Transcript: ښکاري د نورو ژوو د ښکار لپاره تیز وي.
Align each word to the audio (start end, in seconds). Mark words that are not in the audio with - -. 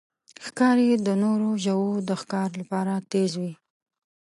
ښکاري 0.45 0.87
د 1.07 1.09
نورو 1.23 1.49
ژوو 1.65 1.89
د 2.07 2.09
ښکار 2.21 2.49
لپاره 2.61 2.93
تیز 3.11 3.31
وي. 3.41 3.53